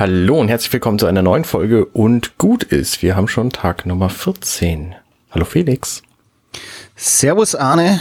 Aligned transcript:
Hallo 0.00 0.40
und 0.40 0.48
herzlich 0.48 0.72
willkommen 0.72 0.98
zu 0.98 1.04
einer 1.04 1.20
neuen 1.20 1.44
Folge 1.44 1.84
und 1.84 2.38
gut 2.38 2.62
ist. 2.62 3.02
Wir 3.02 3.16
haben 3.16 3.28
schon 3.28 3.50
Tag 3.50 3.84
Nummer 3.84 4.08
14. 4.08 4.94
Hallo 5.30 5.44
Felix. 5.44 6.02
Servus 6.96 7.54
Arne. 7.54 8.00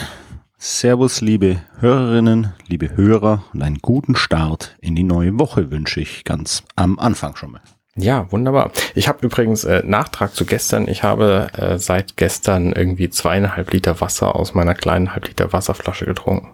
Servus 0.57 1.19
liebe 1.19 1.61
Hörerinnen, 1.81 2.53
liebe 2.67 2.95
Hörer 2.95 3.43
und 3.53 3.61
einen 3.63 3.79
guten 3.79 4.15
Start 4.15 4.77
in 4.79 4.95
die 4.95 5.03
neue 5.03 5.37
Woche 5.39 5.71
wünsche 5.71 5.99
ich 5.99 6.23
ganz 6.23 6.63
am 6.77 6.99
Anfang 6.99 7.35
schon 7.35 7.51
mal. 7.51 7.61
Ja, 7.97 8.31
wunderbar. 8.31 8.71
Ich 8.95 9.09
habe 9.09 9.25
übrigens 9.25 9.65
äh, 9.65 9.83
Nachtrag 9.85 10.33
zu 10.33 10.45
gestern. 10.45 10.87
Ich 10.87 11.03
habe 11.03 11.49
äh, 11.57 11.77
seit 11.79 12.15
gestern 12.15 12.71
irgendwie 12.71 13.09
zweieinhalb 13.09 13.73
Liter 13.73 13.99
Wasser 13.99 14.37
aus 14.37 14.53
meiner 14.53 14.73
kleinen 14.73 15.13
halb 15.13 15.27
Liter 15.27 15.51
Wasserflasche 15.51 16.05
getrunken. 16.05 16.47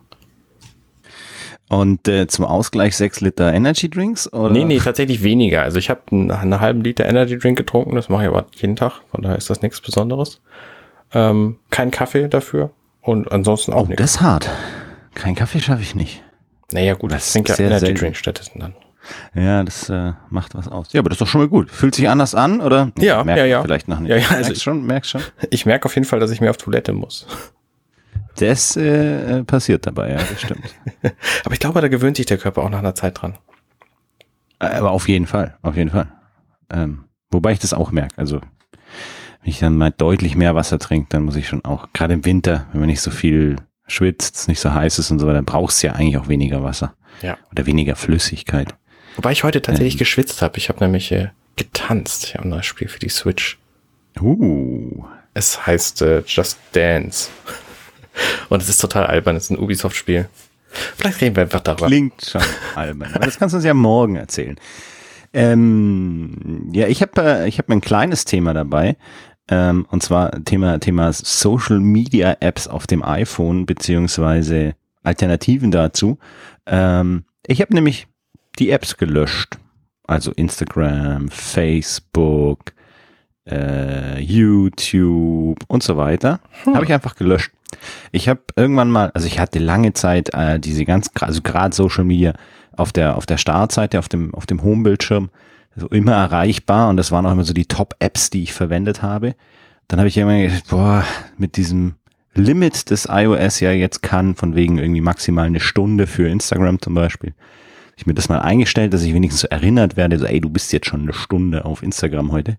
Und 1.68 2.08
äh, 2.08 2.28
zum 2.28 2.46
Ausgleich 2.46 2.96
sechs 2.96 3.22
Liter 3.22 3.52
Energy 3.52 3.90
Drinks? 3.90 4.32
Oder? 4.32 4.52
Nee, 4.52 4.66
nee, 4.66 4.78
tatsächlich 4.78 5.24
weniger. 5.24 5.64
Also 5.64 5.80
ich 5.80 5.90
habe 5.90 6.02
einen, 6.12 6.32
einen 6.32 6.60
halben 6.60 6.82
Liter 6.82 7.06
Energy 7.06 7.38
Drink 7.38 7.58
getrunken, 7.58 7.96
das 7.96 8.08
mache 8.10 8.24
ich 8.24 8.30
aber 8.30 8.46
jeden 8.54 8.76
Tag, 8.76 9.02
von 9.10 9.24
daher 9.24 9.38
ist 9.38 9.50
das 9.50 9.62
nichts 9.62 9.82
Besonderes. 9.82 10.42
Ähm, 11.14 11.58
kein 11.72 11.92
Kaffee 11.92 12.28
dafür 12.28 12.72
und 13.02 13.32
ansonsten 13.32 13.74
auch 13.74 13.84
oh, 13.84 13.88
nichts. 13.88 14.02
Das 14.02 14.12
ist 14.12 14.22
hart. 14.22 14.50
Kein 15.16 15.34
Kaffee 15.34 15.60
schaffe 15.60 15.82
ich 15.82 15.96
nicht. 15.96 16.24
Naja, 16.72 16.94
gut, 16.94 17.12
das, 17.12 17.34
sind 17.34 17.48
ja 17.50 17.58
Energy 17.58 17.80
selten. 17.80 18.00
Drink 18.00 18.16
stattdessen 18.18 18.60
dann. 18.60 18.76
Ja, 19.36 19.64
das 19.64 19.90
äh, 19.90 20.14
macht 20.30 20.56
was 20.56 20.68
aus. 20.68 20.92
Ja, 20.94 21.00
aber 21.00 21.10
das 21.10 21.18
ist 21.18 21.22
doch 21.22 21.28
schon 21.28 21.42
mal 21.42 21.48
gut. 21.48 21.70
Fühlt 21.70 21.96
sich 21.96 22.10
anders 22.10 22.34
an, 22.34 22.60
oder? 22.60 22.92
Ja, 22.98 23.24
ja, 23.24 23.46
ja. 23.46 23.62
Vielleicht 23.62 23.88
noch 23.88 24.00
nicht. 24.00 24.10
Ja, 24.10 24.18
ja, 24.18 24.30
also 24.30 24.50
merkst 24.50 24.64
schon, 24.64 24.86
merkst 24.86 25.12
schon. 25.12 25.22
Ich 25.52 25.66
merke 25.66 25.86
auf 25.86 25.96
jeden 25.96 26.06
Fall, 26.06 26.20
dass 26.20 26.32
ich 26.32 26.42
mehr 26.42 26.50
auf 26.50 26.58
Toilette 26.58 26.94
muss. 26.94 27.28
Das 28.38 28.76
äh, 28.76 29.44
passiert 29.44 29.88
dabei, 29.88 30.12
ja, 30.12 30.18
das 30.18 30.42
stimmt. 30.42 30.76
Aber 31.46 31.54
ich 31.54 31.60
glaube, 31.60 31.82
da 31.82 31.88
gewöhnt 31.88 32.18
sich 32.18 32.26
der 32.26 32.38
Körper 32.38 32.64
auch 32.64 32.70
nach 32.70 32.80
einer 32.80 32.96
Zeit 32.96 33.22
dran. 33.22 33.38
Äh, 34.60 34.68
aber 34.68 34.92
auf 34.92 35.08
jeden 35.08 35.28
Fall, 35.28 35.58
auf 35.62 35.76
jeden 35.76 35.90
Fall. 35.90 36.08
Ähm, 36.72 37.06
wobei 37.30 37.52
ich 37.52 37.60
das 37.60 37.74
auch 37.74 37.92
merke. 37.92 38.18
Also 38.18 38.40
wenn 38.40 39.50
ich 39.52 39.60
dann 39.60 39.78
mal 39.78 39.92
deutlich 39.92 40.36
mehr 40.36 40.56
Wasser 40.56 40.80
trinke, 40.80 41.08
dann 41.10 41.24
muss 41.24 41.36
ich 41.36 41.48
schon 41.48 41.64
auch, 41.66 41.90
gerade 41.94 42.14
im 42.14 42.26
Winter, 42.26 42.68
wenn 42.72 42.80
man 42.80 42.90
nicht 42.90 43.02
so 43.02 43.12
viel 43.12 43.58
schwitzt, 43.88 44.36
es 44.36 44.48
nicht 44.48 44.60
so 44.60 44.74
heiß 44.74 44.98
ist 44.98 45.12
und 45.12 45.20
so 45.20 45.28
weiter, 45.28 45.36
dann 45.36 45.46
brauchst 45.46 45.84
du 45.84 45.88
ja 45.88 45.94
eigentlich 45.94 46.18
auch 46.18 46.28
weniger 46.28 46.64
Wasser. 46.64 46.96
Ja. 47.22 47.38
Oder 47.52 47.66
weniger 47.66 47.96
Flüssigkeit. 47.96 48.76
Wobei 49.16 49.32
ich 49.32 49.44
heute 49.44 49.62
tatsächlich 49.62 49.96
ähm, 49.96 50.00
geschwitzt 50.00 50.42
habe. 50.42 50.58
Ich 50.58 50.70
habe 50.70 50.84
nämlich 50.84 51.12
äh, 51.12 51.30
getanzt. 51.56 52.26
Ich 52.26 52.34
habe 52.34 52.46
ein 52.46 52.50
neues 52.50 52.66
Spiel 52.66 52.88
für 52.88 53.00
die 53.00 53.10
Switch. 53.10 53.60
Uh. 54.20 55.06
Es 55.34 55.66
heißt 55.66 56.02
äh, 56.02 56.24
Just 56.26 56.58
Dance. 56.72 57.30
Und 58.50 58.62
es 58.62 58.70
ist 58.70 58.80
total 58.80 59.06
albern, 59.06 59.36
es 59.36 59.46
ist 59.46 59.52
ein 59.52 59.60
Ubisoft-Spiel. 59.60 60.30
Vielleicht 60.70 61.22
reden 61.22 61.36
wir 61.36 61.44
einfach 61.44 61.62
darüber. 61.62 61.88
Klingt 61.88 62.26
schon 62.26 62.42
albern. 62.76 63.14
Aber 63.14 63.26
das 63.26 63.40
kannst 63.40 63.54
du 63.54 63.58
uns 63.58 63.66
ja 63.66 63.74
morgen 63.74 64.16
erzählen. 64.16 64.60
Ähm, 65.34 66.70
ja, 66.72 66.88
ich 66.88 67.02
habe 67.02 67.22
äh, 67.22 67.48
ich 67.48 67.60
hab 67.60 67.70
ein 67.70 67.82
kleines 67.82 68.26
Thema 68.26 68.54
dabei. 68.54 68.98
Ähm, 69.48 69.86
und 69.90 70.02
zwar 70.02 70.44
Thema, 70.44 70.80
Thema 70.80 71.12
Social 71.14 71.80
Media 71.80 72.38
Apps 72.40 72.68
auf 72.68 72.88
dem 72.88 73.04
iPhone, 73.04 73.66
beziehungsweise 73.66 74.76
Alternativen 75.04 75.72
dazu. 75.72 76.18
Ähm, 76.66 77.26
ich 77.46 77.62
habe 77.62 77.74
nämlich 77.74 78.08
die 78.60 78.72
Apps 78.72 78.98
gelöscht. 78.98 79.58
Also 80.08 80.32
Instagram, 80.32 81.30
Facebook, 81.30 82.74
äh, 83.50 84.20
YouTube 84.20 85.60
und 85.68 85.84
so 85.84 85.98
weiter. 85.98 86.40
Hm. 86.64 86.76
Habe 86.76 86.86
ich 86.86 86.94
einfach 86.94 87.16
gelöscht. 87.16 87.52
Ich 88.12 88.30
habe 88.30 88.42
irgendwann 88.56 88.90
mal, 88.90 89.12
also 89.14 89.28
ich 89.28 89.40
hatte 89.40 89.60
lange 89.60 89.94
Zeit 89.94 90.34
äh, 90.34 90.60
diese 90.60 90.86
ganz, 90.86 91.10
also 91.20 91.42
gerade 91.42 91.76
Social 91.76 92.04
Media 92.04 92.34
auf 92.78 92.92
der 92.92 93.16
auf 93.16 93.26
der 93.26 93.38
Startseite, 93.38 94.00
auf 94.00 94.10
dem 94.10 94.34
auf 94.34 94.46
dem 94.46 94.64
Homebildschirm 94.64 95.30
so 95.76 95.88
immer 95.88 96.14
erreichbar 96.14 96.90
und 96.90 96.98
das 96.98 97.12
waren 97.12 97.26
auch 97.26 97.32
immer 97.32 97.44
so 97.44 97.54
die 97.54 97.66
Top-Apps, 97.66 98.30
die 98.30 98.44
ich 98.44 98.54
verwendet 98.54 99.02
habe. 99.02 99.36
Dann 99.88 100.00
habe 100.00 100.08
ich 100.08 100.18
irgendwann 100.18 100.42
gedacht, 100.42 100.70
boah, 100.70 101.04
mit 101.38 101.58
diesem 101.58 101.96
Limit 102.34 102.90
des 102.90 103.08
iOS 103.10 103.60
ja 103.60 103.72
jetzt 103.72 104.02
kann, 104.02 104.36
von 104.36 104.56
wegen 104.56 104.78
irgendwie 104.78 105.02
maximal 105.02 105.46
eine 105.46 105.60
Stunde 105.60 106.08
für 106.08 106.28
Instagram 106.28 106.82
zum 106.82 106.94
Beispiel. 106.94 107.34
Ich 107.98 108.06
mir 108.06 108.14
das 108.14 108.28
mal 108.28 108.40
eingestellt, 108.40 108.94
dass 108.94 109.04
ich 109.04 109.14
wenigstens 109.14 109.42
so 109.42 109.48
erinnert 109.48 109.96
werde, 109.96 110.20
so, 110.20 110.26
ey, 110.26 110.42
du 110.42 110.50
bist 110.50 110.74
jetzt 110.74 110.88
schon 110.88 111.04
eine 111.04 111.14
Stunde 111.14 111.64
auf 111.64 111.82
Instagram 111.82 112.32
heute. 112.32 112.58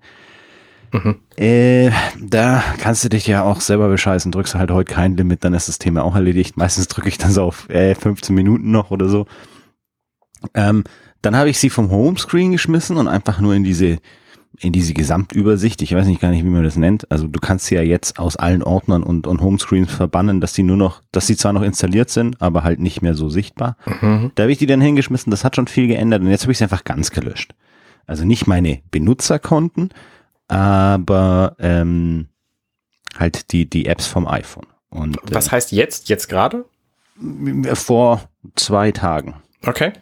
Mhm. 0.93 1.17
Äh, 1.37 1.91
da 2.21 2.63
kannst 2.79 3.05
du 3.05 3.09
dich 3.09 3.27
ja 3.27 3.43
auch 3.43 3.61
selber 3.61 3.89
bescheißen. 3.89 4.33
Drückst 4.33 4.55
du 4.55 4.59
halt 4.59 4.71
heute 4.71 4.93
kein 4.93 5.17
Limit, 5.17 5.45
dann 5.45 5.55
ist 5.55 5.69
das 5.69 5.79
Thema 5.79 6.05
auch 6.05 6.15
erledigt. 6.15 6.57
Meistens 6.57 6.89
drücke 6.89 7.09
ich 7.09 7.19
dann 7.19 7.33
so 7.33 7.43
auf 7.43 7.69
äh, 7.69 7.95
15 7.95 8.35
Minuten 8.35 8.71
noch 8.71 8.91
oder 8.91 9.09
so. 9.09 9.27
Ähm, 10.55 10.85
dann 11.23 11.37
habe 11.37 11.51
ich 11.51 11.59
sie 11.59 11.71
vom 11.71 11.91
Homescreen 11.91 12.53
geschmissen 12.53 12.97
und 12.97 13.09
einfach 13.09 13.41
nur 13.41 13.55
in 13.55 13.65
diese 13.65 13.99
in 14.59 14.73
diese 14.73 14.95
Gesamtübersicht, 14.95 15.83
ich 15.83 15.95
weiß 15.95 16.07
nicht 16.07 16.21
gar 16.21 16.31
nicht, 16.31 16.45
wie 16.45 16.51
man 16.51 16.65
das 16.65 16.77
nennt. 16.77 17.11
Also 17.11 17.27
du 17.27 17.41
kannst 17.41 17.67
sie 17.67 17.75
ja 17.75 17.83
jetzt 17.83 18.19
aus 18.19 18.37
allen 18.37 18.63
Ordnern 18.63 19.03
und, 19.03 19.27
und 19.27 19.41
Homescreens 19.41 19.93
verbannen, 19.93 20.41
dass 20.41 20.55
sie 20.55 20.63
nur 20.63 20.77
noch, 20.77 21.03
dass 21.13 21.27
sie 21.27 21.37
zwar 21.37 21.53
noch 21.53 21.63
installiert 21.63 22.11
sind, 22.11 22.41
aber 22.41 22.65
halt 22.65 22.81
nicht 22.81 23.03
mehr 23.03 23.15
so 23.15 23.29
sichtbar. 23.29 23.77
Mhm. 24.01 24.33
Da 24.35 24.45
habe 24.45 24.53
ich 24.53 24.59
die 24.59 24.67
dann 24.67 24.81
hingeschmissen, 24.81 25.31
das 25.31 25.45
hat 25.45 25.57
schon 25.57 25.67
viel 25.67 25.89
geändert 25.89 26.23
und 26.23 26.29
jetzt 26.29 26.43
habe 26.43 26.53
ich 26.53 26.59
sie 26.59 26.65
einfach 26.65 26.85
ganz 26.85 27.11
gelöscht. 27.11 27.55
Also 28.07 28.25
nicht 28.25 28.47
meine 28.47 28.81
Benutzerkonten, 28.91 29.91
aber 30.49 31.57
ähm, 31.59 32.29
halt 33.19 33.53
die, 33.53 33.69
die 33.69 33.87
Apps 33.87 34.07
vom 34.07 34.27
iPhone. 34.27 34.67
Und, 34.89 35.19
Was 35.31 35.49
äh, 35.49 35.51
heißt 35.53 35.73
jetzt, 35.73 36.09
jetzt 36.09 36.29
gerade? 36.29 36.65
Vor 37.75 38.29
zwei 38.55 38.93
Tagen. 38.93 39.35
Okay. 39.65 39.93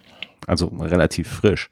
Also 0.46 0.66
relativ 0.66 1.28
frisch. 1.28 1.70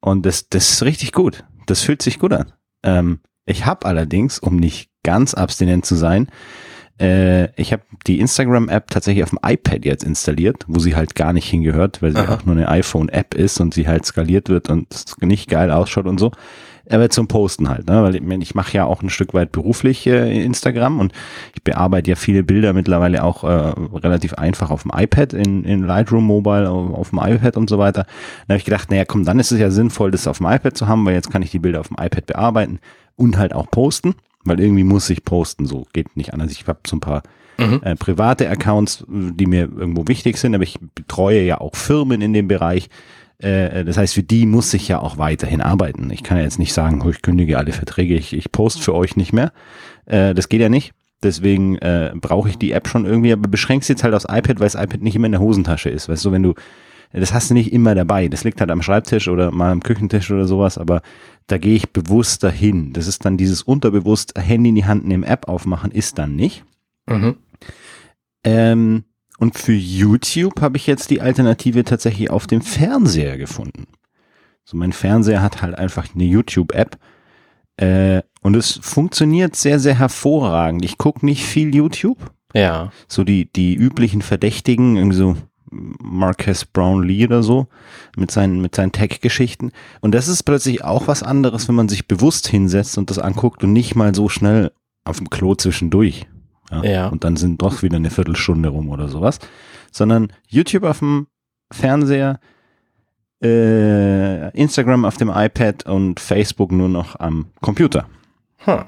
Und 0.00 0.24
das, 0.24 0.48
das 0.48 0.70
ist 0.70 0.82
richtig 0.82 1.12
gut. 1.12 1.44
Das 1.66 1.82
fühlt 1.82 2.02
sich 2.02 2.18
gut 2.18 2.32
an. 2.32 2.52
Ähm, 2.82 3.20
ich 3.44 3.66
habe 3.66 3.86
allerdings, 3.86 4.38
um 4.38 4.56
nicht 4.56 4.90
ganz 5.02 5.34
abstinent 5.34 5.84
zu 5.84 5.94
sein, 5.94 6.28
äh, 7.00 7.48
ich 7.60 7.72
habe 7.72 7.82
die 8.06 8.20
Instagram-App 8.20 8.90
tatsächlich 8.90 9.22
auf 9.22 9.30
dem 9.30 9.40
iPad 9.44 9.84
jetzt 9.84 10.04
installiert, 10.04 10.64
wo 10.66 10.80
sie 10.80 10.96
halt 10.96 11.14
gar 11.14 11.32
nicht 11.32 11.48
hingehört, 11.48 12.02
weil 12.02 12.12
sie 12.12 12.18
Aha. 12.18 12.34
auch 12.34 12.44
nur 12.44 12.56
eine 12.56 12.68
iPhone-App 12.68 13.34
ist 13.34 13.60
und 13.60 13.74
sie 13.74 13.86
halt 13.86 14.06
skaliert 14.06 14.48
wird 14.48 14.68
und 14.70 15.04
nicht 15.20 15.48
geil 15.48 15.70
ausschaut 15.70 16.06
und 16.06 16.18
so 16.18 16.32
aber 16.90 17.10
zum 17.10 17.28
Posten 17.28 17.68
halt, 17.68 17.86
ne? 17.86 18.02
weil 18.02 18.16
ich, 18.16 18.22
ich 18.22 18.54
mache 18.54 18.76
ja 18.76 18.84
auch 18.84 19.02
ein 19.02 19.10
Stück 19.10 19.34
weit 19.34 19.52
beruflich 19.52 20.06
äh, 20.06 20.42
Instagram 20.42 21.00
und 21.00 21.12
ich 21.54 21.62
bearbeite 21.62 22.10
ja 22.10 22.16
viele 22.16 22.42
Bilder 22.42 22.72
mittlerweile 22.72 23.24
auch 23.24 23.44
äh, 23.44 23.72
relativ 23.98 24.34
einfach 24.34 24.70
auf 24.70 24.82
dem 24.82 24.92
iPad, 24.94 25.32
in, 25.32 25.64
in 25.64 25.84
Lightroom 25.84 26.24
Mobile, 26.24 26.68
auf, 26.68 26.92
auf 26.94 27.10
dem 27.10 27.20
iPad 27.22 27.56
und 27.56 27.70
so 27.70 27.78
weiter. 27.78 28.04
Da 28.46 28.54
habe 28.54 28.58
ich 28.58 28.64
gedacht, 28.64 28.90
naja 28.90 29.04
komm, 29.04 29.24
dann 29.24 29.38
ist 29.38 29.52
es 29.52 29.60
ja 29.60 29.70
sinnvoll, 29.70 30.10
das 30.10 30.26
auf 30.26 30.38
dem 30.38 30.46
iPad 30.46 30.76
zu 30.76 30.88
haben, 30.88 31.04
weil 31.06 31.14
jetzt 31.14 31.30
kann 31.30 31.42
ich 31.42 31.50
die 31.50 31.58
Bilder 31.58 31.80
auf 31.80 31.88
dem 31.88 31.96
iPad 32.00 32.26
bearbeiten 32.26 32.80
und 33.16 33.38
halt 33.38 33.52
auch 33.52 33.70
posten, 33.70 34.14
weil 34.44 34.60
irgendwie 34.60 34.84
muss 34.84 35.10
ich 35.10 35.24
posten, 35.24 35.66
so 35.66 35.86
geht 35.92 36.16
nicht 36.16 36.32
anders. 36.32 36.50
Ich 36.50 36.66
habe 36.66 36.80
so 36.86 36.96
ein 36.96 37.00
paar 37.00 37.22
mhm. 37.58 37.80
äh, 37.84 37.94
private 37.94 38.48
Accounts, 38.48 39.04
die 39.08 39.46
mir 39.46 39.68
irgendwo 39.76 40.08
wichtig 40.08 40.38
sind, 40.38 40.54
aber 40.54 40.64
ich 40.64 40.78
betreue 40.94 41.42
ja 41.42 41.60
auch 41.60 41.76
Firmen 41.76 42.20
in 42.22 42.32
dem 42.32 42.48
Bereich 42.48 42.88
äh, 43.42 43.84
das 43.84 43.96
heißt, 43.96 44.14
für 44.14 44.22
die 44.22 44.46
muss 44.46 44.74
ich 44.74 44.88
ja 44.88 45.00
auch 45.00 45.18
weiterhin 45.18 45.60
arbeiten. 45.60 46.10
Ich 46.10 46.22
kann 46.22 46.38
ja 46.38 46.44
jetzt 46.44 46.58
nicht 46.58 46.72
sagen, 46.72 47.02
ich 47.08 47.22
kündige 47.22 47.58
alle 47.58 47.72
Verträge, 47.72 48.14
ich, 48.14 48.32
ich 48.32 48.52
poste 48.52 48.82
für 48.82 48.94
euch 48.94 49.16
nicht 49.16 49.32
mehr. 49.32 49.52
Äh, 50.06 50.34
das 50.34 50.48
geht 50.48 50.60
ja 50.60 50.68
nicht. 50.68 50.92
Deswegen 51.22 51.76
äh, 51.76 52.12
brauche 52.14 52.48
ich 52.48 52.56
die 52.56 52.72
App 52.72 52.88
schon 52.88 53.04
irgendwie, 53.04 53.32
aber 53.32 53.48
beschränkst 53.48 53.88
jetzt 53.88 54.04
halt 54.04 54.14
aufs 54.14 54.24
iPad, 54.24 54.58
weil 54.58 54.66
das 54.66 54.74
iPad 54.74 55.02
nicht 55.02 55.16
immer 55.16 55.26
in 55.26 55.32
der 55.32 55.40
Hosentasche 55.40 55.90
ist. 55.90 56.08
Weißt 56.08 56.24
du, 56.24 56.32
wenn 56.32 56.42
du, 56.42 56.54
das 57.12 57.34
hast 57.34 57.50
du 57.50 57.54
nicht 57.54 57.72
immer 57.72 57.94
dabei. 57.94 58.28
Das 58.28 58.44
liegt 58.44 58.60
halt 58.60 58.70
am 58.70 58.82
Schreibtisch 58.82 59.28
oder 59.28 59.50
mal 59.50 59.70
am 59.70 59.82
Küchentisch 59.82 60.30
oder 60.30 60.46
sowas, 60.46 60.78
aber 60.78 61.02
da 61.46 61.58
gehe 61.58 61.74
ich 61.74 61.90
bewusst 61.90 62.42
dahin. 62.42 62.92
Das 62.92 63.06
ist 63.06 63.24
dann 63.24 63.36
dieses 63.36 63.62
unterbewusst 63.62 64.38
Handy 64.38 64.70
in 64.70 64.76
die 64.76 64.86
Hand 64.86 65.06
nehmen, 65.06 65.24
App 65.24 65.48
aufmachen, 65.48 65.90
ist 65.90 66.18
dann 66.18 66.36
nicht. 66.36 66.64
Mhm. 67.06 67.36
Ähm, 68.44 69.04
und 69.40 69.58
für 69.58 69.72
YouTube 69.72 70.60
habe 70.60 70.76
ich 70.76 70.86
jetzt 70.86 71.10
die 71.10 71.22
Alternative 71.22 71.82
tatsächlich 71.82 72.30
auf 72.30 72.46
dem 72.46 72.60
Fernseher 72.60 73.38
gefunden. 73.38 73.86
So 74.64 74.76
mein 74.76 74.92
Fernseher 74.92 75.42
hat 75.42 75.62
halt 75.62 75.76
einfach 75.76 76.14
eine 76.14 76.24
YouTube-App 76.24 76.98
äh, 77.78 78.22
und 78.42 78.54
es 78.54 78.78
funktioniert 78.82 79.56
sehr, 79.56 79.80
sehr 79.80 79.98
hervorragend. 79.98 80.84
Ich 80.84 80.98
gucke 80.98 81.24
nicht 81.24 81.44
viel 81.44 81.74
YouTube. 81.74 82.18
Ja. 82.52 82.92
So 83.08 83.24
die, 83.24 83.50
die 83.50 83.74
üblichen 83.74 84.20
Verdächtigen, 84.20 84.96
irgendwie 84.96 85.16
so 85.16 85.36
Marques 85.70 86.66
Brownlee 86.66 87.24
oder 87.24 87.42
so, 87.42 87.66
mit 88.16 88.30
seinen, 88.30 88.60
mit 88.60 88.74
seinen 88.74 88.92
Tech-Geschichten. 88.92 89.72
Und 90.02 90.14
das 90.14 90.28
ist 90.28 90.42
plötzlich 90.42 90.84
auch 90.84 91.08
was 91.08 91.22
anderes, 91.22 91.66
wenn 91.68 91.76
man 91.76 91.88
sich 91.88 92.06
bewusst 92.06 92.46
hinsetzt 92.46 92.98
und 92.98 93.08
das 93.08 93.18
anguckt 93.18 93.64
und 93.64 93.72
nicht 93.72 93.94
mal 93.94 94.14
so 94.14 94.28
schnell 94.28 94.72
auf 95.04 95.16
dem 95.16 95.30
Klo 95.30 95.54
zwischendurch. 95.54 96.26
Ja? 96.70 96.84
ja. 96.84 97.08
Und 97.08 97.24
dann 97.24 97.36
sind 97.36 97.62
doch 97.62 97.82
wieder 97.82 97.96
eine 97.96 98.10
Viertelstunde 98.10 98.68
rum 98.68 98.88
oder 98.88 99.08
sowas. 99.08 99.38
Sondern 99.90 100.32
YouTube 100.46 100.84
auf 100.84 101.00
dem 101.00 101.26
Fernseher, 101.72 102.40
äh, 103.42 104.50
Instagram 104.56 105.04
auf 105.04 105.16
dem 105.16 105.30
iPad 105.34 105.86
und 105.86 106.20
Facebook 106.20 106.72
nur 106.72 106.88
noch 106.88 107.18
am 107.18 107.46
Computer. 107.60 108.06
Hm. 108.58 108.84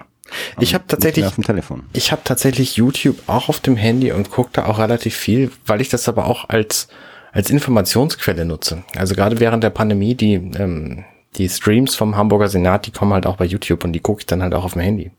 Ich 0.60 0.74
habe 0.74 0.84
tatsächlich 0.86 1.26
auf 1.26 1.34
dem 1.34 1.44
Telefon. 1.44 1.82
Ich 1.92 2.12
habe 2.12 2.22
tatsächlich 2.24 2.76
YouTube 2.76 3.16
auch 3.26 3.48
auf 3.48 3.60
dem 3.60 3.76
Handy 3.76 4.12
und 4.12 4.30
gucke 4.30 4.50
da 4.52 4.66
auch 4.66 4.78
relativ 4.78 5.14
viel, 5.14 5.50
weil 5.66 5.80
ich 5.80 5.88
das 5.88 6.08
aber 6.08 6.26
auch 6.26 6.48
als 6.48 6.88
als 7.32 7.50
Informationsquelle 7.50 8.44
nutze. 8.44 8.84
Also 8.96 9.14
gerade 9.14 9.40
während 9.40 9.64
der 9.64 9.70
Pandemie 9.70 10.14
die 10.14 10.34
ähm, 10.34 11.04
die 11.36 11.48
Streams 11.48 11.94
vom 11.94 12.16
Hamburger 12.16 12.48
Senat, 12.48 12.86
die 12.86 12.90
kommen 12.90 13.12
halt 13.12 13.26
auch 13.26 13.36
bei 13.36 13.46
YouTube 13.46 13.84
und 13.84 13.92
die 13.92 14.00
gucke 14.00 14.20
ich 14.20 14.26
dann 14.26 14.42
halt 14.42 14.54
auch 14.54 14.64
auf 14.64 14.74
dem 14.74 14.82
Handy. 14.82 15.10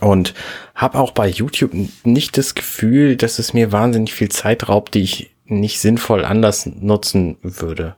Und 0.00 0.34
habe 0.74 0.98
auch 0.98 1.12
bei 1.12 1.28
YouTube 1.28 1.72
nicht 2.04 2.38
das 2.38 2.54
Gefühl, 2.54 3.16
dass 3.16 3.38
es 3.38 3.52
mir 3.52 3.72
wahnsinnig 3.72 4.14
viel 4.14 4.30
Zeit 4.30 4.68
raubt, 4.68 4.94
die 4.94 5.02
ich 5.02 5.30
nicht 5.46 5.80
sinnvoll 5.80 6.24
anders 6.24 6.66
nutzen 6.66 7.36
würde. 7.42 7.96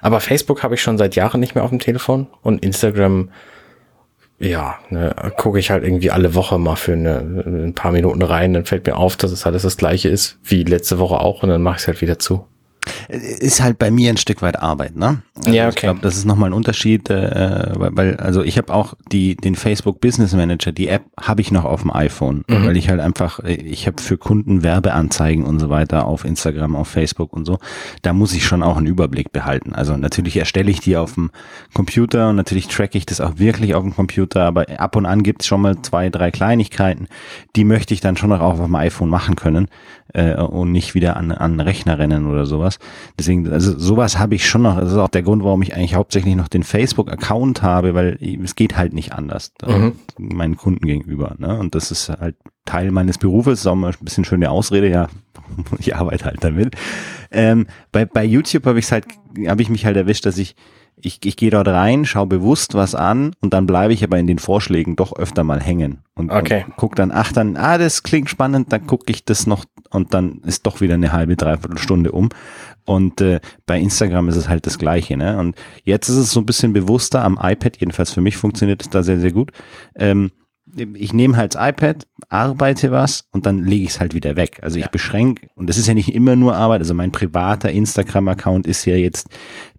Aber 0.00 0.20
Facebook 0.20 0.62
habe 0.62 0.74
ich 0.74 0.82
schon 0.82 0.98
seit 0.98 1.14
Jahren 1.14 1.40
nicht 1.40 1.54
mehr 1.54 1.64
auf 1.64 1.70
dem 1.70 1.78
Telefon 1.78 2.26
und 2.42 2.62
Instagram, 2.64 3.30
ja, 4.40 4.78
ne, 4.90 5.14
gucke 5.36 5.58
ich 5.58 5.70
halt 5.70 5.84
irgendwie 5.84 6.10
alle 6.10 6.34
Woche 6.34 6.58
mal 6.58 6.76
für 6.76 6.92
eine, 6.92 7.18
ein 7.18 7.74
paar 7.74 7.92
Minuten 7.92 8.22
rein, 8.22 8.54
dann 8.54 8.64
fällt 8.64 8.86
mir 8.86 8.96
auf, 8.96 9.16
dass 9.16 9.32
es 9.32 9.46
alles 9.46 9.62
das 9.62 9.76
gleiche 9.76 10.08
ist 10.08 10.38
wie 10.42 10.64
letzte 10.64 10.98
Woche 10.98 11.20
auch 11.20 11.42
und 11.42 11.48
dann 11.48 11.62
mache 11.62 11.76
ich 11.76 11.82
es 11.82 11.88
halt 11.88 12.00
wieder 12.00 12.18
zu. 12.18 12.46
Ist 13.08 13.62
halt 13.62 13.78
bei 13.78 13.90
mir 13.90 14.10
ein 14.10 14.16
Stück 14.18 14.42
weit 14.42 14.58
Arbeit, 14.60 14.94
ne? 14.96 15.22
Also 15.36 15.50
Ja, 15.50 15.64
okay. 15.66 15.74
Ich 15.76 15.80
glaube, 15.82 16.00
das 16.02 16.16
ist 16.16 16.24
nochmal 16.26 16.50
ein 16.50 16.52
Unterschied, 16.52 17.08
äh, 17.08 17.72
weil, 17.74 18.16
also 18.18 18.42
ich 18.42 18.58
habe 18.58 18.74
auch 18.74 18.94
die, 19.10 19.34
den 19.36 19.54
Facebook 19.54 20.00
Business 20.00 20.34
Manager, 20.34 20.72
die 20.72 20.88
App 20.88 21.04
habe 21.18 21.40
ich 21.40 21.50
noch 21.50 21.64
auf 21.64 21.82
dem 21.82 21.90
iPhone, 21.92 22.44
Mhm. 22.48 22.66
weil 22.66 22.76
ich 22.76 22.90
halt 22.90 23.00
einfach, 23.00 23.40
äh, 23.40 23.54
ich 23.54 23.86
habe 23.86 24.02
für 24.02 24.18
Kunden 24.18 24.62
Werbeanzeigen 24.62 25.44
und 25.44 25.58
so 25.58 25.70
weiter 25.70 26.06
auf 26.06 26.24
Instagram, 26.24 26.76
auf 26.76 26.88
Facebook 26.88 27.32
und 27.32 27.46
so. 27.46 27.58
Da 28.02 28.12
muss 28.12 28.34
ich 28.34 28.44
schon 28.44 28.62
auch 28.62 28.76
einen 28.76 28.86
Überblick 28.86 29.32
behalten. 29.32 29.72
Also 29.72 29.96
natürlich 29.96 30.36
erstelle 30.36 30.70
ich 30.70 30.80
die 30.80 30.96
auf 30.96 31.14
dem 31.14 31.30
Computer 31.74 32.28
und 32.28 32.36
natürlich 32.36 32.68
tracke 32.68 32.98
ich 32.98 33.06
das 33.06 33.20
auch 33.20 33.38
wirklich 33.38 33.74
auf 33.74 33.82
dem 33.84 33.94
Computer, 33.94 34.42
aber 34.44 34.66
ab 34.78 34.96
und 34.96 35.06
an 35.06 35.22
gibt 35.22 35.42
es 35.42 35.48
schon 35.48 35.62
mal 35.62 35.80
zwei, 35.82 36.10
drei 36.10 36.30
Kleinigkeiten, 36.30 37.08
die 37.56 37.64
möchte 37.64 37.94
ich 37.94 38.00
dann 38.00 38.16
schon 38.16 38.28
noch 38.30 38.40
auf 38.40 38.60
dem 38.60 38.74
iPhone 38.74 39.08
machen 39.08 39.34
können 39.36 39.68
äh, 40.12 40.34
und 40.34 40.72
nicht 40.72 40.94
wieder 40.94 41.16
an, 41.16 41.32
an 41.32 41.60
Rechner 41.60 41.98
rennen 41.98 42.26
oder 42.26 42.44
sowas. 42.44 42.78
Deswegen, 43.18 43.50
also 43.52 43.78
sowas 43.78 44.18
habe 44.18 44.34
ich 44.34 44.48
schon 44.48 44.62
noch. 44.62 44.78
Das 44.78 44.90
ist 44.92 44.98
auch 44.98 45.08
der 45.08 45.22
Grund, 45.22 45.44
warum 45.44 45.62
ich 45.62 45.74
eigentlich 45.74 45.94
hauptsächlich 45.94 46.34
noch 46.36 46.48
den 46.48 46.62
Facebook-Account 46.64 47.62
habe, 47.62 47.94
weil 47.94 48.18
es 48.42 48.54
geht 48.54 48.76
halt 48.76 48.92
nicht 48.92 49.12
anders 49.12 49.52
äh, 49.62 49.72
Mhm. 49.78 49.92
meinen 50.18 50.56
Kunden 50.56 50.86
gegenüber. 50.86 51.34
Ne? 51.38 51.58
Und 51.58 51.74
das 51.74 51.90
ist 51.90 52.08
halt 52.08 52.36
Teil 52.64 52.90
meines 52.90 53.18
Berufes, 53.18 53.60
ist 53.60 53.66
auch 53.66 53.74
mal 53.74 53.90
ein 53.92 54.04
bisschen 54.04 54.24
schöne 54.24 54.50
Ausrede, 54.50 54.88
ja, 54.90 55.08
ich 55.78 55.96
arbeite 55.96 56.24
halt 56.26 56.42
damit. 56.44 56.74
Ähm, 57.30 57.66
bei, 57.92 58.04
bei 58.04 58.24
YouTube 58.24 58.66
habe 58.66 58.78
ich 58.78 58.90
halt, 58.92 59.06
habe 59.46 59.62
ich 59.62 59.68
mich 59.70 59.84
halt 59.86 59.96
erwischt, 59.96 60.26
dass 60.26 60.38
ich 60.38 60.54
ich, 61.00 61.24
ich 61.24 61.36
gehe 61.36 61.50
dort 61.52 61.68
rein, 61.68 62.04
schaue 62.04 62.26
bewusst 62.26 62.74
was 62.74 62.96
an 62.96 63.30
und 63.40 63.52
dann 63.52 63.66
bleibe 63.68 63.92
ich 63.92 64.02
aber 64.02 64.18
in 64.18 64.26
den 64.26 64.40
Vorschlägen 64.40 64.96
doch 64.96 65.12
öfter 65.16 65.44
mal 65.44 65.60
hängen 65.60 65.98
und, 66.16 66.32
Okay. 66.32 66.64
und 66.66 66.74
guck 66.76 66.96
dann, 66.96 67.12
ach 67.12 67.30
dann, 67.32 67.56
ah, 67.56 67.78
das 67.78 68.02
klingt 68.02 68.28
spannend, 68.28 68.72
dann 68.72 68.84
gucke 68.88 69.04
ich 69.12 69.24
das 69.24 69.46
noch 69.46 69.64
und 69.90 70.12
dann 70.12 70.40
ist 70.44 70.66
doch 70.66 70.80
wieder 70.80 70.94
eine 70.94 71.12
halbe, 71.12 71.36
dreiviertel 71.36 71.78
Stunde 71.78 72.10
um. 72.10 72.30
Und 72.88 73.20
äh, 73.20 73.40
bei 73.66 73.78
Instagram 73.78 74.28
ist 74.28 74.36
es 74.36 74.48
halt 74.48 74.66
das 74.66 74.78
Gleiche. 74.78 75.16
Ne? 75.16 75.38
Und 75.38 75.56
jetzt 75.84 76.08
ist 76.08 76.16
es 76.16 76.32
so 76.32 76.40
ein 76.40 76.46
bisschen 76.46 76.72
bewusster 76.72 77.22
am 77.22 77.38
iPad, 77.40 77.76
jedenfalls 77.76 78.12
für 78.12 78.22
mich 78.22 78.36
funktioniert 78.36 78.80
es 78.82 78.88
da 78.88 79.02
sehr, 79.02 79.20
sehr 79.20 79.32
gut. 79.32 79.52
Ähm, 79.94 80.30
ich 80.94 81.12
nehme 81.14 81.36
halt 81.36 81.54
das 81.54 81.68
iPad, 81.68 82.06
arbeite 82.28 82.90
was 82.90 83.24
und 83.32 83.46
dann 83.46 83.64
lege 83.64 83.84
ich 83.84 83.90
es 83.90 84.00
halt 84.00 84.14
wieder 84.14 84.36
weg. 84.36 84.58
Also 84.62 84.76
ich 84.78 84.84
Ja. 84.84 84.90
beschränke, 84.90 85.48
und 85.54 85.68
das 85.68 85.78
ist 85.78 85.86
ja 85.86 85.94
nicht 85.94 86.14
immer 86.14 86.36
nur 86.36 86.56
Arbeit, 86.56 86.80
also 86.80 86.92
mein 86.94 87.12
privater 87.12 87.70
Instagram-Account 87.70 88.66
ist 88.66 88.84
ja 88.84 88.94
jetzt 88.96 89.28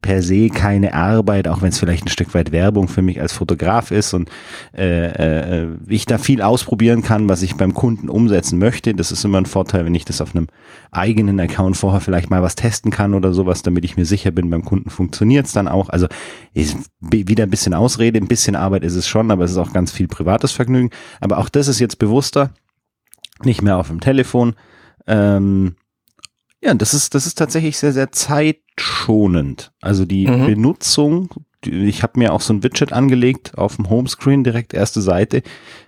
per 0.02 0.24
se 0.24 0.50
keine 0.50 0.94
Arbeit, 0.94 1.48
auch 1.48 1.62
wenn 1.62 1.70
es 1.70 1.80
vielleicht 1.80 2.06
ein 2.06 2.10
Stück 2.10 2.34
weit 2.34 2.52
Werbung 2.52 2.88
für 2.88 3.02
mich 3.02 3.20
als 3.20 3.34
Fotograf 3.34 3.92
ist 3.92 4.14
und 4.14 4.30
äh, 4.76 5.64
äh, 5.64 5.68
ich 5.88 6.06
da 6.06 6.18
viel 6.18 6.42
ausprobieren 6.42 7.02
kann, 7.02 7.28
was 7.28 7.42
ich 7.42 7.56
beim 7.56 7.74
Kunden 7.74 8.08
umsetzen 8.08 8.60
möchte. 8.60 8.94
Das 8.94 9.12
ist 9.12 9.26
immer 9.26 9.40
ein 9.40 9.46
Vorteil, 9.46 9.86
wenn 9.86 9.96
ich 9.96 10.06
das 10.06 10.22
auf 10.22 10.36
einem 10.36 10.48
eigenen 10.92 11.40
Account 11.40 11.76
vorher 11.76 12.00
vielleicht 12.00 12.30
mal 12.30 12.42
was 12.42 12.56
testen 12.56 12.92
kann 12.92 13.14
oder 13.14 13.34
sowas, 13.34 13.62
damit 13.62 13.84
ich 13.84 13.98
mir 13.98 14.06
sicher 14.06 14.32
bin, 14.32 14.50
beim 14.50 14.64
Kunden 14.64 14.90
funktioniert 14.90 15.48
es 15.48 15.52
dann 15.52 15.68
auch. 15.68 15.90
Also 15.90 16.08
ist 16.54 16.78
wieder 17.02 17.44
ein 17.44 17.50
bisschen 17.50 17.74
Ausrede, 17.74 18.20
ein 18.20 18.28
bisschen 18.28 18.56
Arbeit 18.56 18.84
ist 18.84 18.96
es 18.96 19.08
schon, 19.08 19.32
aber 19.32 19.44
es 19.44 19.52
ist 19.52 19.58
auch 19.58 19.74
ganz 19.74 19.92
viel 19.92 20.08
privates 20.08 20.54
Vergnügen. 20.54 20.92
Aber 21.20 21.40
auch 21.40 21.50
das 21.50 21.68
ist 21.68 21.80
jetzt 21.80 22.00
bewusster, 22.00 22.52
nicht 23.44 23.62
mehr 23.62 23.78
auf 23.78 23.88
dem 23.88 24.00
Telefon. 24.00 24.56
Ähm, 25.08 25.76
ja, 26.62 26.74
das 26.74 26.94
ist, 26.94 27.16
das 27.16 27.26
ist 27.26 27.38
tatsächlich 27.38 27.78
sehr, 27.78 27.94
sehr 27.94 28.12
zeitschonend. 28.12 29.72
Also 29.82 30.06
die 30.06 30.28
Mhm. 30.28 30.46
Benutzung, 30.46 31.30
ich 31.66 32.04
habe 32.04 32.20
mir 32.20 32.34
auch 32.34 32.42
so 32.42 32.54
ein 32.54 32.64
Widget 32.64 32.94
angelegt 32.94 33.58
auf 33.58 33.76
dem 33.76 33.90
Homescreen, 33.90 34.44
direkt 34.44 34.74
erste 34.74 35.02
Seite 35.02 35.42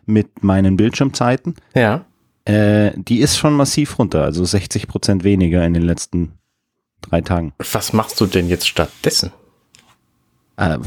mit 0.06 0.44
meinen 0.44 0.77
Bildschirmzeiten. 0.77 1.56
Ja. 1.75 2.06
Äh, 2.45 2.91
die 2.95 3.19
ist 3.19 3.38
schon 3.38 3.53
massiv 3.53 4.00
runter, 4.00 4.23
also 4.23 4.44
60 4.44 4.88
Prozent 4.88 5.23
weniger 5.23 5.65
in 5.65 5.73
den 5.73 5.83
letzten 5.83 6.33
drei 7.01 7.21
Tagen. 7.21 7.53
Was 7.71 7.94
machst 7.94 8.19
du 8.19 8.25
denn 8.25 8.47
jetzt 8.50 8.68
stattdessen? 8.68 9.31
Äh, 10.57 10.77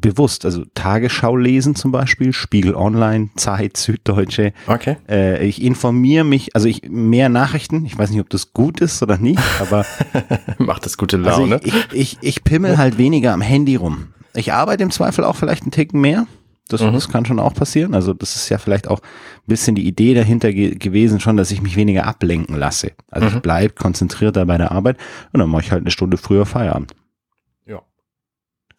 bewusst, 0.00 0.44
also 0.44 0.64
Tagesschau 0.74 1.36
lesen 1.36 1.74
zum 1.74 1.90
Beispiel, 1.90 2.32
Spiegel 2.32 2.74
Online, 2.76 3.30
Zeit, 3.36 3.76
Süddeutsche. 3.76 4.52
Okay. 4.66 4.98
Äh, 5.08 5.44
ich 5.46 5.62
informiere 5.62 6.22
mich, 6.24 6.54
also 6.54 6.68
ich 6.68 6.82
mehr 6.88 7.28
Nachrichten. 7.28 7.84
Ich 7.86 7.98
weiß 7.98 8.10
nicht, 8.10 8.20
ob 8.20 8.30
das 8.30 8.52
gut 8.52 8.80
ist 8.80 9.02
oder 9.02 9.18
nicht, 9.18 9.40
aber 9.60 9.84
Macht 10.58 10.84
das 10.86 10.96
gute 10.96 11.16
also 11.16 11.40
Laune. 11.40 11.60
ich, 11.64 11.74
ich, 11.74 11.92
ich, 11.92 12.18
ich 12.20 12.44
pimmel 12.44 12.78
halt 12.78 12.98
weniger 12.98 13.32
am 13.32 13.40
Handy 13.40 13.74
rum. 13.76 14.08
Ich 14.34 14.52
arbeite 14.52 14.82
im 14.82 14.90
Zweifel 14.90 15.24
auch 15.24 15.34
vielleicht 15.36 15.62
einen 15.62 15.72
Ticken 15.72 16.00
mehr. 16.00 16.26
Das, 16.68 16.82
Mhm. 16.82 16.92
das 16.92 17.08
kann 17.08 17.24
schon 17.24 17.38
auch 17.38 17.54
passieren. 17.54 17.94
Also 17.94 18.12
das 18.12 18.36
ist 18.36 18.48
ja 18.48 18.58
vielleicht 18.58 18.88
auch 18.88 18.98
ein 19.00 19.46
bisschen 19.46 19.76
die 19.76 19.86
Idee 19.86 20.14
dahinter 20.14 20.52
ge 20.52 20.74
gewesen 20.74 21.20
schon, 21.20 21.36
dass 21.36 21.50
ich 21.52 21.62
mich 21.62 21.76
weniger 21.76 22.06
ablenken 22.06 22.56
lasse. 22.56 22.90
Also 23.10 23.28
ich 23.28 23.34
Mhm. 23.34 23.40
bleib 23.40 23.76
konzentrierter 23.76 24.44
bei 24.46 24.58
der 24.58 24.72
Arbeit 24.72 24.98
und 25.32 25.40
dann 25.40 25.48
mache 25.48 25.62
ich 25.62 25.70
halt 25.72 25.82
eine 25.82 25.90
Stunde 25.92 26.16
früher 26.16 26.44
Feierabend. 26.44 26.92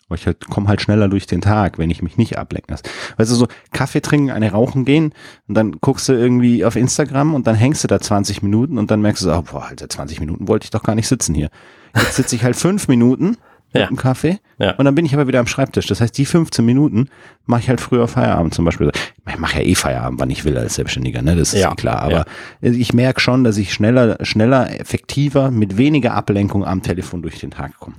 Ja. 0.09 0.15
Ich 0.15 0.25
halt, 0.25 0.47
komme 0.47 0.67
halt 0.67 0.81
schneller 0.81 1.07
durch 1.09 1.27
den 1.27 1.41
Tag, 1.41 1.77
wenn 1.77 1.89
ich 1.89 2.01
mich 2.01 2.17
nicht 2.17 2.37
ablenken 2.37 2.71
lasse. 2.73 2.83
Weißt 3.17 3.29
du, 3.31 3.35
so 3.35 3.47
Kaffee 3.71 4.01
trinken, 4.01 4.31
eine 4.31 4.51
rauchen 4.51 4.85
gehen 4.85 5.13
und 5.47 5.55
dann 5.55 5.73
guckst 5.81 6.07
du 6.09 6.13
irgendwie 6.13 6.63
auf 6.65 6.75
Instagram 6.75 7.33
und 7.33 7.45
dann 7.47 7.55
hängst 7.55 7.83
du 7.83 7.87
da 7.87 7.99
20 7.99 8.41
Minuten 8.41 8.77
und 8.77 8.89
dann 8.91 9.01
merkst 9.01 9.23
du 9.23 9.29
so, 9.29 9.35
oh, 9.35 9.41
boah, 9.41 9.65
Alter, 9.67 9.89
20 9.89 10.19
Minuten 10.19 10.47
wollte 10.47 10.65
ich 10.65 10.69
doch 10.71 10.83
gar 10.83 10.95
nicht 10.95 11.07
sitzen 11.07 11.35
hier. 11.35 11.49
Jetzt 11.95 12.15
sitze 12.15 12.35
ich 12.35 12.43
halt 12.43 12.55
fünf 12.55 12.87
Minuten 12.87 13.37
Ja. 13.73 13.81
mit 13.81 13.89
dem 13.89 13.97
Kaffee 13.97 14.39
Ja. 14.59 14.75
und 14.75 14.85
dann 14.85 14.95
bin 14.95 15.05
ich 15.05 15.13
aber 15.13 15.27
wieder 15.27 15.41
am 15.41 15.45
Schreibtisch. 15.45 15.87
Das 15.87 15.99
heißt, 15.99 16.17
die 16.17 16.25
15 16.25 16.65
Minuten 16.65 17.09
mache 17.45 17.59
ich 17.59 17.69
halt 17.69 17.81
früher 17.81 18.07
Feierabend 18.07 18.53
zum 18.53 18.63
Beispiel. 18.63 18.91
Ich 19.27 19.37
mache 19.37 19.57
ja 19.59 19.65
eh 19.65 19.75
Feierabend, 19.75 20.21
wann 20.21 20.29
ich 20.29 20.45
will 20.45 20.57
als 20.57 20.75
Selbstständiger, 20.75 21.21
ne? 21.21 21.35
Das 21.35 21.49
ist 21.53 21.59
Ja, 21.59 21.67
ja, 21.69 21.75
klar. 21.75 22.01
Aber 22.01 22.23
ich 22.61 22.93
merke 22.93 23.19
schon, 23.19 23.43
dass 23.43 23.57
ich 23.57 23.73
schneller, 23.73 24.17
schneller, 24.21 24.79
effektiver, 24.79 25.51
mit 25.51 25.75
weniger 25.77 26.13
Ablenkung 26.13 26.63
am 26.63 26.81
Telefon 26.81 27.21
durch 27.21 27.39
den 27.39 27.51
Tag 27.51 27.77
komme. 27.77 27.97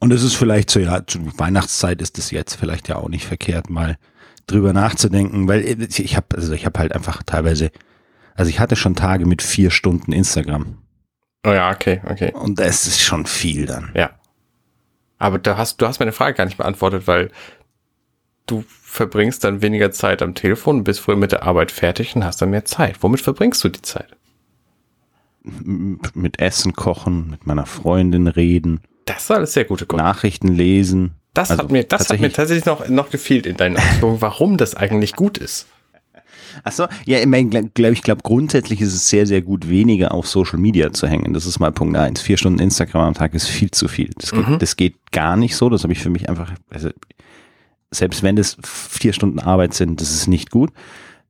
Und 0.00 0.12
es 0.12 0.22
ist 0.22 0.34
vielleicht 0.34 0.70
so, 0.70 0.78
ja, 0.80 1.04
zur 1.06 1.38
Weihnachtszeit 1.38 2.00
ist 2.00 2.18
es 2.18 2.30
jetzt 2.30 2.54
vielleicht 2.54 2.88
ja 2.88 2.96
auch 2.96 3.08
nicht 3.08 3.26
verkehrt, 3.26 3.68
mal 3.68 3.96
drüber 4.46 4.72
nachzudenken, 4.72 5.48
weil 5.48 5.60
ich 5.62 6.16
habe, 6.16 6.26
also 6.36 6.52
ich 6.52 6.64
habe 6.64 6.78
halt 6.78 6.92
einfach 6.94 7.22
teilweise, 7.24 7.70
also 8.34 8.48
ich 8.48 8.60
hatte 8.60 8.76
schon 8.76 8.94
Tage 8.94 9.26
mit 9.26 9.42
vier 9.42 9.70
Stunden 9.70 10.12
Instagram 10.12 10.78
Oh 11.46 11.52
ja, 11.52 11.70
okay, 11.70 12.00
okay. 12.04 12.32
und 12.34 12.58
das 12.58 12.86
ist 12.86 13.00
schon 13.00 13.24
viel 13.26 13.66
dann. 13.66 13.90
Ja. 13.94 14.10
Aber 15.18 15.38
da 15.38 15.56
hast, 15.56 15.80
du 15.80 15.86
hast 15.86 15.98
meine 16.00 16.12
Frage 16.12 16.36
gar 16.36 16.44
nicht 16.44 16.58
beantwortet, 16.58 17.06
weil 17.06 17.30
du 18.46 18.64
verbringst 18.68 19.44
dann 19.44 19.62
weniger 19.62 19.90
Zeit 19.90 20.22
am 20.22 20.34
Telefon, 20.34 20.84
bist 20.84 21.00
früher 21.00 21.16
mit 21.16 21.32
der 21.32 21.44
Arbeit 21.44 21.70
fertig 21.70 22.16
und 22.16 22.24
hast 22.24 22.42
dann 22.42 22.50
mehr 22.50 22.64
Zeit. 22.64 23.02
Womit 23.02 23.20
verbringst 23.20 23.62
du 23.62 23.68
die 23.68 23.82
Zeit? 23.82 24.16
Mit 25.42 26.40
Essen 26.40 26.72
kochen, 26.74 27.30
mit 27.30 27.46
meiner 27.46 27.66
Freundin 27.66 28.26
reden, 28.26 28.80
Das 29.08 29.24
ist 29.24 29.30
alles 29.30 29.52
sehr 29.52 29.64
gute 29.64 29.86
Gründe. 29.86 30.04
Nachrichten 30.04 30.48
lesen. 30.48 31.12
Das 31.34 31.50
Also 31.50 31.62
hat 31.64 31.70
mir, 31.72 31.84
das 31.84 32.08
hat 32.08 32.20
mir 32.20 32.32
tatsächlich- 32.32 32.64
noch, 32.66 32.88
noch 32.88 33.10
gefehlt 33.10 33.46
in 33.46 33.56
deinen 33.56 33.76
Ausführungen, 33.76 34.20
warum 34.20 34.56
das 34.56 34.74
eigentlich 34.74 35.14
gut 35.14 35.38
ist. 35.38 35.66
Achso, 36.64 36.86
ja, 37.04 37.18
ich 37.20 37.26
mein, 37.26 37.50
glaub, 37.50 37.92
ich 37.92 38.02
glaube, 38.02 38.22
grundsätzlich 38.24 38.80
ist 38.80 38.92
es 38.92 39.08
sehr, 39.08 39.26
sehr 39.26 39.42
gut, 39.42 39.68
weniger 39.68 40.12
auf 40.12 40.26
Social 40.26 40.58
Media 40.58 40.92
zu 40.92 41.06
hängen. 41.06 41.32
Das 41.32 41.46
ist 41.46 41.60
mal 41.60 41.70
Punkt 41.70 41.96
eins. 41.96 42.20
Vier 42.20 42.36
Stunden 42.36 42.58
Instagram 42.58 43.02
am 43.08 43.14
Tag 43.14 43.34
ist 43.34 43.46
viel 43.46 43.70
zu 43.70 43.86
viel. 43.86 44.10
Das 44.18 44.32
geht, 44.32 44.48
Mhm. 44.48 44.58
das 44.58 44.74
geht 44.76 44.96
gar 45.12 45.36
nicht 45.36 45.54
so. 45.54 45.68
Das 45.68 45.84
habe 45.84 45.92
ich 45.92 46.00
für 46.00 46.10
mich 46.10 46.28
einfach, 46.28 46.52
also, 46.70 46.90
selbst 47.92 48.22
wenn 48.24 48.36
es 48.38 48.56
vier 48.64 49.12
Stunden 49.12 49.38
Arbeit 49.38 49.74
sind, 49.74 50.00
das 50.00 50.10
ist 50.10 50.26
nicht 50.26 50.50
gut. 50.50 50.70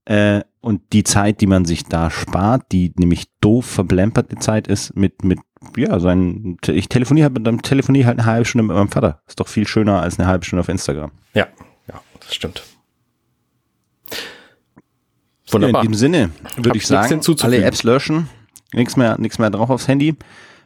Äh, 0.08 0.42
und 0.60 0.94
die 0.94 1.04
Zeit, 1.04 1.42
die 1.42 1.46
man 1.46 1.66
sich 1.66 1.84
da 1.84 2.10
spart, 2.10 2.72
die 2.72 2.94
nämlich 2.96 3.26
doof 3.42 3.66
verblemperte 3.66 4.36
Zeit 4.36 4.66
ist, 4.66 4.96
mit, 4.96 5.22
mit, 5.22 5.38
ja, 5.76 6.00
sein, 6.00 6.56
ich 6.66 6.88
telefoniere 6.88 7.28
halt, 7.28 7.46
dann 7.46 7.60
telefoniere 7.60 8.06
halt 8.06 8.18
eine 8.18 8.26
halbe 8.26 8.46
Stunde 8.46 8.62
mit 8.62 8.74
meinem 8.74 8.88
Vater. 8.88 9.20
Ist 9.26 9.38
doch 9.38 9.48
viel 9.48 9.66
schöner 9.66 10.00
als 10.00 10.18
eine 10.18 10.26
halbe 10.26 10.46
Stunde 10.46 10.60
auf 10.60 10.70
Instagram. 10.70 11.10
Ja, 11.34 11.48
ja, 11.88 12.00
das 12.20 12.34
stimmt. 12.34 12.62
Wunderbar. 15.50 15.84
in 15.84 15.90
dem 15.90 15.94
Sinne 15.94 16.30
Hab 16.56 16.64
würde 16.64 16.78
ich 16.78 16.86
sagen, 16.86 17.20
alle 17.42 17.62
Apps 17.62 17.82
löschen, 17.82 18.30
nichts 18.72 18.96
mehr, 18.96 19.18
nichts 19.18 19.38
mehr 19.38 19.50
drauf 19.50 19.68
aufs 19.68 19.88
Handy. 19.88 20.16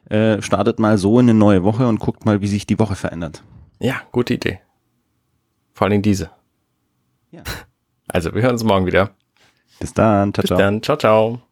Äh, 0.08 0.40
startet 0.40 0.78
mal 0.78 0.99
so 0.99 1.18
in 1.18 1.28
eine 1.28 1.38
neue 1.38 1.64
Woche 1.64 1.88
und 1.88 1.99
guckt 1.99 2.26
mal, 2.26 2.40
wie 2.42 2.49
sich 2.49 2.64
die 2.64 2.78
Woche 2.78 2.94
verändert. 2.94 3.42
Ja, 3.80 4.02
gute 4.12 4.34
Idee. 4.34 4.61
Vor 5.72 5.87
allen 5.87 5.92
Dingen 5.92 6.02
diese. 6.02 6.30
Ja. 7.32 7.42
Also, 8.08 8.34
wir 8.34 8.42
hören 8.42 8.52
uns 8.52 8.64
morgen 8.64 8.84
wieder. 8.84 9.14
Bis 9.79 9.93
dann, 9.95 10.33
ciao, 10.33 10.43
Bis 10.43 10.49
ciao. 10.49 10.59
dann. 10.59 10.83
Ciao, 10.83 10.97
ciao. 10.97 11.51